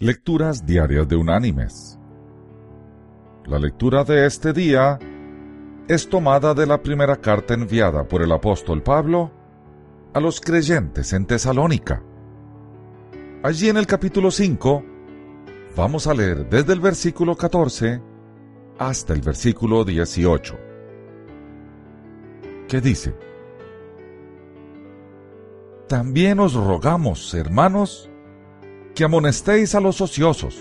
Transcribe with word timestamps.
Lecturas 0.00 0.64
Diarias 0.64 1.08
de 1.08 1.16
Unánimes. 1.16 1.98
La 3.46 3.58
lectura 3.58 4.04
de 4.04 4.26
este 4.26 4.52
día 4.52 4.96
es 5.88 6.08
tomada 6.08 6.54
de 6.54 6.68
la 6.68 6.80
primera 6.80 7.16
carta 7.16 7.54
enviada 7.54 8.06
por 8.06 8.22
el 8.22 8.30
apóstol 8.30 8.80
Pablo 8.80 9.32
a 10.14 10.20
los 10.20 10.40
creyentes 10.40 11.12
en 11.12 11.26
Tesalónica. 11.26 12.00
Allí 13.42 13.70
en 13.70 13.76
el 13.76 13.88
capítulo 13.88 14.30
5 14.30 14.84
vamos 15.74 16.06
a 16.06 16.14
leer 16.14 16.48
desde 16.48 16.74
el 16.74 16.80
versículo 16.80 17.36
14 17.36 18.00
hasta 18.78 19.14
el 19.14 19.20
versículo 19.20 19.84
18, 19.84 20.60
que 22.68 22.80
dice, 22.80 23.16
También 25.88 26.38
os 26.38 26.54
rogamos, 26.54 27.34
hermanos, 27.34 28.08
que 28.98 29.04
amonestéis 29.04 29.76
a 29.76 29.80
los 29.80 30.00
ociosos, 30.00 30.58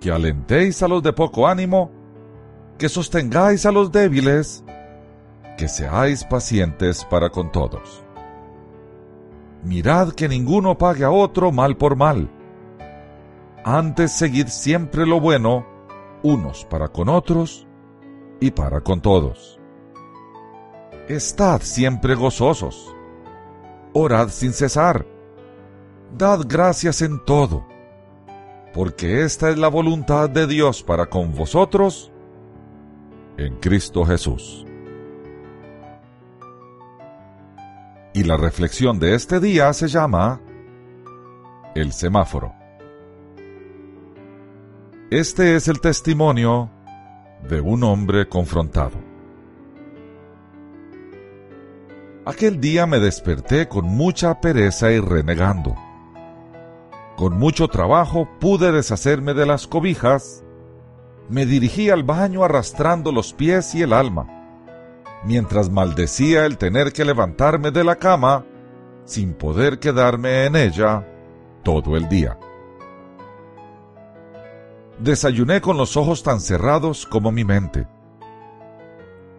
que 0.00 0.10
alentéis 0.10 0.82
a 0.82 0.88
los 0.88 1.02
de 1.02 1.12
poco 1.12 1.46
ánimo, 1.46 1.90
que 2.78 2.88
sostengáis 2.88 3.66
a 3.66 3.70
los 3.70 3.92
débiles, 3.92 4.64
que 5.58 5.68
seáis 5.68 6.24
pacientes 6.24 7.04
para 7.04 7.28
con 7.28 7.52
todos. 7.52 8.02
Mirad 9.62 10.12
que 10.12 10.26
ninguno 10.26 10.78
pague 10.78 11.04
a 11.04 11.10
otro 11.10 11.52
mal 11.52 11.76
por 11.76 11.96
mal. 11.96 12.30
Antes 13.62 14.12
seguid 14.12 14.46
siempre 14.46 15.04
lo 15.04 15.20
bueno, 15.20 15.66
unos 16.22 16.64
para 16.64 16.88
con 16.88 17.10
otros 17.10 17.66
y 18.40 18.52
para 18.52 18.80
con 18.80 19.02
todos. 19.02 19.60
Estad 21.08 21.60
siempre 21.60 22.14
gozosos. 22.14 22.90
Orad 23.92 24.30
sin 24.30 24.54
cesar 24.54 25.17
dad 26.16 26.40
gracias 26.46 27.02
en 27.02 27.24
todo, 27.24 27.66
porque 28.72 29.24
esta 29.24 29.50
es 29.50 29.58
la 29.58 29.68
voluntad 29.68 30.30
de 30.30 30.46
Dios 30.46 30.82
para 30.82 31.06
con 31.06 31.34
vosotros 31.34 32.12
en 33.36 33.56
Cristo 33.56 34.04
Jesús. 34.04 34.64
Y 38.14 38.24
la 38.24 38.36
reflexión 38.36 38.98
de 38.98 39.14
este 39.14 39.38
día 39.38 39.72
se 39.72 39.88
llama 39.88 40.40
El 41.74 41.92
semáforo. 41.92 42.54
Este 45.10 45.56
es 45.56 45.68
el 45.68 45.80
testimonio 45.80 46.70
de 47.48 47.60
un 47.60 47.84
hombre 47.84 48.28
confrontado. 48.28 48.98
Aquel 52.26 52.60
día 52.60 52.86
me 52.86 52.98
desperté 52.98 53.68
con 53.68 53.86
mucha 53.86 54.38
pereza 54.40 54.90
y 54.90 55.00
renegando 55.00 55.74
con 57.18 57.36
mucho 57.36 57.66
trabajo 57.66 58.28
pude 58.38 58.70
deshacerme 58.70 59.34
de 59.34 59.44
las 59.44 59.66
cobijas. 59.66 60.44
Me 61.28 61.46
dirigí 61.46 61.90
al 61.90 62.04
baño 62.04 62.44
arrastrando 62.44 63.10
los 63.10 63.32
pies 63.32 63.74
y 63.74 63.82
el 63.82 63.92
alma, 63.92 64.28
mientras 65.24 65.68
maldecía 65.68 66.46
el 66.46 66.58
tener 66.58 66.92
que 66.92 67.04
levantarme 67.04 67.72
de 67.72 67.82
la 67.82 67.96
cama 67.96 68.44
sin 69.04 69.34
poder 69.34 69.80
quedarme 69.80 70.44
en 70.44 70.54
ella 70.54 71.08
todo 71.64 71.96
el 71.96 72.08
día. 72.08 72.38
Desayuné 75.00 75.60
con 75.60 75.76
los 75.76 75.96
ojos 75.96 76.22
tan 76.22 76.38
cerrados 76.38 77.04
como 77.04 77.32
mi 77.32 77.44
mente. 77.44 77.88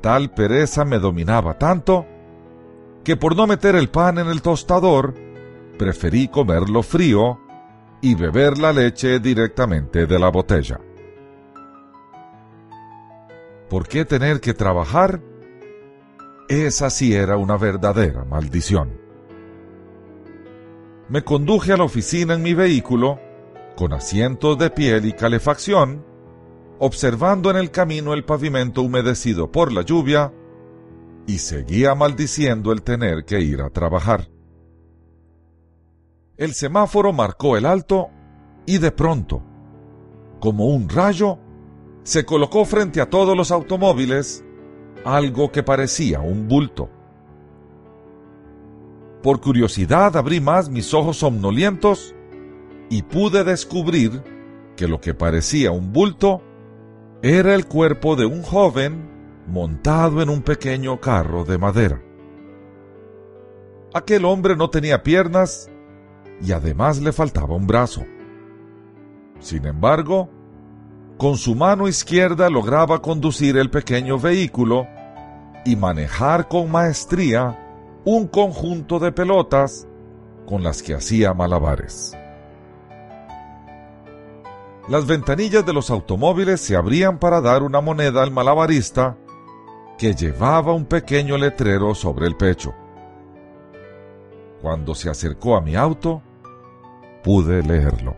Tal 0.00 0.30
pereza 0.30 0.84
me 0.84 1.00
dominaba 1.00 1.58
tanto 1.58 2.06
que 3.02 3.16
por 3.16 3.34
no 3.34 3.48
meter 3.48 3.74
el 3.74 3.88
pan 3.88 4.18
en 4.18 4.28
el 4.28 4.42
tostador, 4.42 5.14
preferí 5.76 6.28
comerlo 6.28 6.84
frío 6.84 7.40
y 8.04 8.14
beber 8.14 8.58
la 8.58 8.70
leche 8.70 9.18
directamente 9.18 10.04
de 10.04 10.18
la 10.18 10.28
botella. 10.28 10.78
¿Por 13.70 13.88
qué 13.88 14.04
tener 14.04 14.42
que 14.42 14.52
trabajar? 14.52 15.22
Esa 16.50 16.90
sí 16.90 17.14
era 17.14 17.38
una 17.38 17.56
verdadera 17.56 18.26
maldición. 18.26 19.00
Me 21.08 21.24
conduje 21.24 21.72
a 21.72 21.78
la 21.78 21.84
oficina 21.84 22.34
en 22.34 22.42
mi 22.42 22.52
vehículo, 22.52 23.18
con 23.74 23.94
asientos 23.94 24.58
de 24.58 24.68
piel 24.68 25.06
y 25.06 25.14
calefacción, 25.14 26.04
observando 26.78 27.50
en 27.50 27.56
el 27.56 27.70
camino 27.70 28.12
el 28.12 28.26
pavimento 28.26 28.82
humedecido 28.82 29.50
por 29.50 29.72
la 29.72 29.80
lluvia, 29.80 30.30
y 31.26 31.38
seguía 31.38 31.94
maldiciendo 31.94 32.70
el 32.70 32.82
tener 32.82 33.24
que 33.24 33.40
ir 33.40 33.62
a 33.62 33.70
trabajar. 33.70 34.33
El 36.36 36.52
semáforo 36.52 37.12
marcó 37.12 37.56
el 37.56 37.64
alto 37.64 38.10
y 38.66 38.78
de 38.78 38.90
pronto, 38.90 39.40
como 40.40 40.66
un 40.66 40.88
rayo, 40.88 41.38
se 42.02 42.24
colocó 42.24 42.64
frente 42.64 43.00
a 43.00 43.08
todos 43.08 43.36
los 43.36 43.52
automóviles 43.52 44.44
algo 45.04 45.52
que 45.52 45.62
parecía 45.62 46.20
un 46.20 46.48
bulto. 46.48 46.90
Por 49.22 49.40
curiosidad 49.40 50.16
abrí 50.16 50.40
más 50.40 50.68
mis 50.68 50.92
ojos 50.92 51.18
somnolientos 51.18 52.16
y 52.90 53.02
pude 53.02 53.44
descubrir 53.44 54.22
que 54.76 54.88
lo 54.88 55.00
que 55.00 55.14
parecía 55.14 55.70
un 55.70 55.92
bulto 55.92 56.42
era 57.22 57.54
el 57.54 57.66
cuerpo 57.66 58.16
de 58.16 58.26
un 58.26 58.42
joven 58.42 59.08
montado 59.46 60.20
en 60.20 60.30
un 60.30 60.42
pequeño 60.42 61.00
carro 61.00 61.44
de 61.44 61.58
madera. 61.58 62.02
Aquel 63.94 64.24
hombre 64.24 64.56
no 64.56 64.68
tenía 64.68 65.04
piernas 65.04 65.70
y 66.40 66.52
además 66.52 67.00
le 67.00 67.12
faltaba 67.12 67.54
un 67.54 67.66
brazo. 67.66 68.04
Sin 69.40 69.66
embargo, 69.66 70.30
con 71.18 71.36
su 71.36 71.54
mano 71.54 71.86
izquierda 71.86 72.50
lograba 72.50 73.00
conducir 73.00 73.56
el 73.56 73.70
pequeño 73.70 74.18
vehículo 74.18 74.86
y 75.64 75.76
manejar 75.76 76.48
con 76.48 76.70
maestría 76.70 77.60
un 78.04 78.26
conjunto 78.26 78.98
de 78.98 79.12
pelotas 79.12 79.86
con 80.46 80.62
las 80.62 80.82
que 80.82 80.94
hacía 80.94 81.32
malabares. 81.32 82.16
Las 84.88 85.06
ventanillas 85.06 85.64
de 85.64 85.72
los 85.72 85.88
automóviles 85.88 86.60
se 86.60 86.76
abrían 86.76 87.18
para 87.18 87.40
dar 87.40 87.62
una 87.62 87.80
moneda 87.80 88.22
al 88.22 88.30
malabarista 88.30 89.16
que 89.96 90.14
llevaba 90.14 90.74
un 90.74 90.84
pequeño 90.84 91.38
letrero 91.38 91.94
sobre 91.94 92.26
el 92.26 92.36
pecho. 92.36 92.74
Cuando 94.64 94.94
se 94.94 95.10
acercó 95.10 95.58
a 95.58 95.60
mi 95.60 95.76
auto, 95.76 96.22
pude 97.22 97.62
leerlo. 97.62 98.16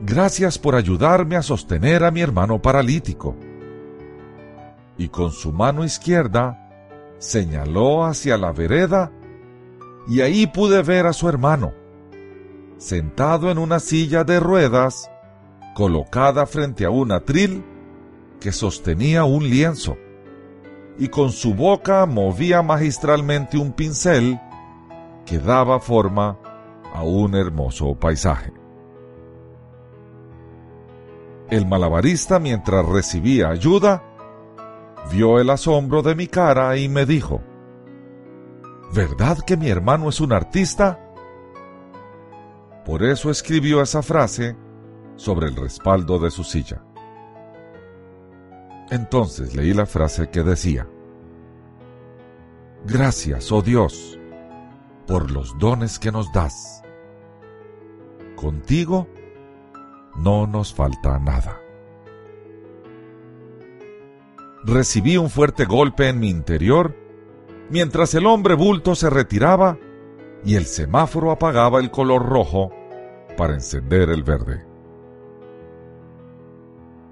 Gracias 0.00 0.60
por 0.60 0.76
ayudarme 0.76 1.34
a 1.34 1.42
sostener 1.42 2.04
a 2.04 2.12
mi 2.12 2.20
hermano 2.20 2.62
paralítico. 2.62 3.34
Y 4.96 5.08
con 5.08 5.32
su 5.32 5.52
mano 5.52 5.84
izquierda 5.84 6.70
señaló 7.18 8.04
hacia 8.04 8.38
la 8.38 8.52
vereda 8.52 9.10
y 10.06 10.20
ahí 10.20 10.46
pude 10.46 10.84
ver 10.84 11.06
a 11.08 11.12
su 11.12 11.28
hermano, 11.28 11.72
sentado 12.78 13.50
en 13.50 13.58
una 13.58 13.80
silla 13.80 14.22
de 14.22 14.38
ruedas, 14.38 15.10
colocada 15.74 16.46
frente 16.46 16.84
a 16.84 16.90
un 16.90 17.10
atril 17.10 17.64
que 18.38 18.52
sostenía 18.52 19.24
un 19.24 19.50
lienzo 19.50 19.98
y 20.98 21.08
con 21.08 21.30
su 21.30 21.54
boca 21.54 22.06
movía 22.06 22.62
magistralmente 22.62 23.58
un 23.58 23.72
pincel 23.72 24.40
que 25.24 25.38
daba 25.38 25.80
forma 25.80 26.38
a 26.94 27.02
un 27.02 27.34
hermoso 27.34 27.94
paisaje. 27.94 28.52
El 31.50 31.66
malabarista, 31.66 32.38
mientras 32.38 32.84
recibía 32.86 33.50
ayuda, 33.50 34.02
vio 35.12 35.38
el 35.38 35.50
asombro 35.50 36.02
de 36.02 36.14
mi 36.14 36.26
cara 36.26 36.76
y 36.76 36.88
me 36.88 37.06
dijo, 37.06 37.40
¿Verdad 38.94 39.38
que 39.46 39.56
mi 39.56 39.68
hermano 39.68 40.08
es 40.08 40.20
un 40.20 40.32
artista? 40.32 40.98
Por 42.84 43.02
eso 43.02 43.30
escribió 43.30 43.82
esa 43.82 44.02
frase 44.02 44.56
sobre 45.16 45.48
el 45.48 45.56
respaldo 45.56 46.18
de 46.18 46.30
su 46.30 46.44
silla. 46.44 46.82
Entonces 48.90 49.54
leí 49.54 49.72
la 49.74 49.86
frase 49.86 50.28
que 50.30 50.42
decía, 50.42 50.86
Gracias, 52.84 53.50
oh 53.50 53.62
Dios, 53.62 54.16
por 55.06 55.30
los 55.32 55.58
dones 55.58 55.98
que 55.98 56.12
nos 56.12 56.32
das. 56.32 56.82
Contigo 58.36 59.08
no 60.16 60.46
nos 60.46 60.72
falta 60.72 61.18
nada. 61.18 61.60
Recibí 64.64 65.16
un 65.16 65.30
fuerte 65.30 65.64
golpe 65.64 66.08
en 66.08 66.20
mi 66.20 66.28
interior 66.28 66.94
mientras 67.70 68.14
el 68.14 68.26
hombre 68.26 68.54
bulto 68.54 68.94
se 68.94 69.10
retiraba 69.10 69.78
y 70.44 70.54
el 70.54 70.66
semáforo 70.66 71.30
apagaba 71.30 71.80
el 71.80 71.90
color 71.90 72.24
rojo 72.26 72.70
para 73.36 73.54
encender 73.54 74.10
el 74.10 74.22
verde. 74.22 74.64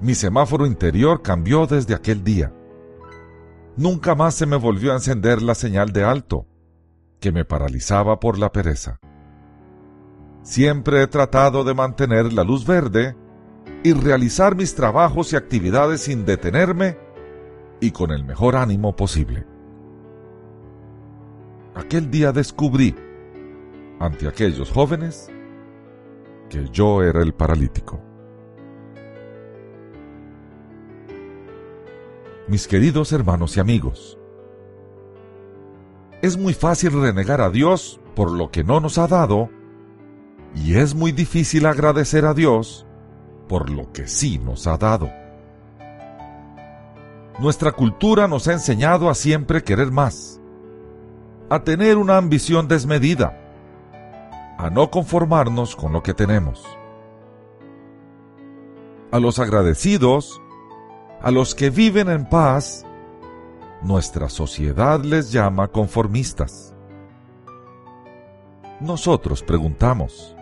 Mi 0.00 0.14
semáforo 0.14 0.64
interior 0.64 1.20
cambió 1.20 1.66
desde 1.66 1.94
aquel 1.94 2.24
día. 2.24 2.54
Nunca 3.76 4.14
más 4.14 4.34
se 4.34 4.46
me 4.46 4.56
volvió 4.56 4.92
a 4.92 4.94
encender 4.94 5.42
la 5.42 5.54
señal 5.54 5.92
de 5.92 6.04
alto, 6.04 6.46
que 7.20 7.32
me 7.32 7.44
paralizaba 7.44 8.18
por 8.18 8.38
la 8.38 8.50
pereza. 8.50 8.98
siempre 10.42 11.02
he 11.02 11.06
tratado 11.06 11.64
de 11.64 11.74
mantener 11.74 12.32
la 12.32 12.44
luz 12.44 12.66
verde 12.66 13.14
y 13.84 13.92
realizar 13.92 14.56
mis 14.56 14.74
trabajos 14.74 15.32
y 15.32 15.36
actividades 15.36 16.00
sin 16.00 16.24
detenerme 16.24 16.96
y 17.78 17.90
con 17.90 18.10
el 18.10 18.24
mejor 18.24 18.56
ánimo 18.56 18.96
posible. 18.96 19.46
Aquel 21.74 22.10
día 22.10 22.32
descubrí, 22.32 22.94
ante 24.00 24.26
aquellos 24.26 24.70
jóvenes, 24.70 25.30
que 26.48 26.68
yo 26.70 27.02
era 27.02 27.22
el 27.22 27.34
paralítico. 27.34 28.09
Mis 32.50 32.66
queridos 32.66 33.12
hermanos 33.12 33.56
y 33.56 33.60
amigos, 33.60 34.18
es 36.20 36.36
muy 36.36 36.52
fácil 36.52 37.00
renegar 37.00 37.40
a 37.40 37.48
Dios 37.48 38.00
por 38.16 38.32
lo 38.32 38.50
que 38.50 38.64
no 38.64 38.80
nos 38.80 38.98
ha 38.98 39.06
dado 39.06 39.48
y 40.56 40.74
es 40.74 40.96
muy 40.96 41.12
difícil 41.12 41.64
agradecer 41.64 42.26
a 42.26 42.34
Dios 42.34 42.88
por 43.48 43.70
lo 43.70 43.92
que 43.92 44.08
sí 44.08 44.40
nos 44.40 44.66
ha 44.66 44.76
dado. 44.78 45.12
Nuestra 47.38 47.70
cultura 47.70 48.26
nos 48.26 48.48
ha 48.48 48.54
enseñado 48.54 49.08
a 49.08 49.14
siempre 49.14 49.62
querer 49.62 49.92
más, 49.92 50.40
a 51.50 51.62
tener 51.62 51.98
una 51.98 52.16
ambición 52.16 52.66
desmedida, 52.66 53.38
a 54.58 54.70
no 54.70 54.90
conformarnos 54.90 55.76
con 55.76 55.92
lo 55.92 56.02
que 56.02 56.14
tenemos. 56.14 56.66
A 59.12 59.20
los 59.20 59.38
agradecidos, 59.38 60.42
a 61.22 61.30
los 61.30 61.54
que 61.54 61.70
viven 61.70 62.08
en 62.08 62.26
paz, 62.26 62.86
nuestra 63.82 64.28
sociedad 64.28 65.02
les 65.04 65.32
llama 65.32 65.68
conformistas. 65.68 66.74
Nosotros 68.80 69.42
preguntamos, 69.42 70.34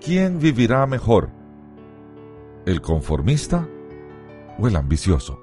¿quién 0.00 0.38
vivirá 0.38 0.86
mejor? 0.86 1.30
¿El 2.64 2.80
conformista 2.80 3.66
o 4.58 4.68
el 4.68 4.76
ambicioso? 4.76 5.40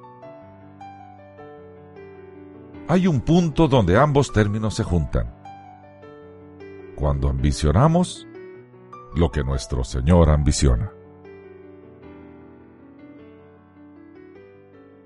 Hay 2.87 3.07
un 3.07 3.19
punto 3.19 3.67
donde 3.67 3.97
ambos 3.97 4.31
términos 4.31 4.75
se 4.75 4.83
juntan. 4.83 5.35
Cuando 6.95 7.27
ambicionamos 7.27 8.25
lo 9.15 9.29
que 9.29 9.43
nuestro 9.43 9.83
Señor 9.83 10.29
ambiciona. 10.29 10.91